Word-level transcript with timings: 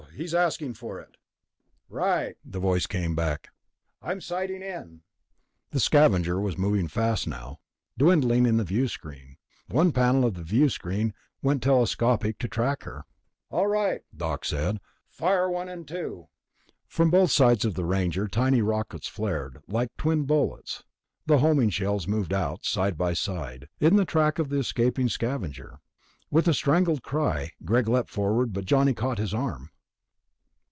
He's 0.15 0.35
asking 0.35 0.73
for 0.73 0.99
it." 0.99 1.15
"Right," 1.89 2.35
the 2.45 2.59
voice 2.59 2.85
came 2.85 3.15
back. 3.15 3.47
"I'm 4.03 4.19
sighting 4.19 4.61
in." 4.61 5.01
The 5.71 5.79
Scavenger 5.79 6.39
was 6.39 6.57
moving 6.57 6.89
fast 6.89 7.27
now, 7.27 7.59
dwindling 7.97 8.45
in 8.45 8.57
the 8.57 8.65
viewscreen. 8.65 9.37
One 9.69 9.93
panel 9.93 10.25
of 10.25 10.35
the 10.49 10.69
screen 10.69 11.13
went 11.41 11.63
telescopic 11.63 12.37
to 12.39 12.49
track 12.49 12.83
her. 12.83 13.05
"All 13.49 13.67
right," 13.67 14.01
Doc 14.15 14.43
said. 14.43 14.79
"Fire 15.09 15.49
one 15.49 15.69
and 15.69 15.87
two." 15.87 16.27
From 16.87 17.09
both 17.09 17.31
sides 17.31 17.63
of 17.63 17.75
the 17.75 17.85
Ranger, 17.85 18.27
tiny 18.27 18.61
rockets 18.61 19.07
flared. 19.07 19.63
Like 19.65 19.95
twin 19.97 20.25
bullets 20.25 20.83
the 21.25 21.39
homing 21.39 21.69
shells 21.69 22.05
moved 22.05 22.33
out, 22.33 22.65
side 22.65 22.97
by 22.97 23.13
side, 23.13 23.69
in 23.79 23.95
the 23.95 24.05
track 24.05 24.37
of 24.39 24.49
the 24.49 24.59
escaping 24.59 25.07
Scavenger. 25.09 25.79
With 26.29 26.49
a 26.49 26.53
strangled 26.53 27.01
cry, 27.01 27.51
Greg 27.63 27.87
leaped 27.87 28.09
forward, 28.09 28.51
but 28.51 28.65
Johnny 28.65 28.93
caught 28.93 29.17
his 29.17 29.33
arm. 29.33 29.69